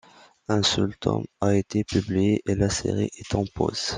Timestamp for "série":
2.71-3.11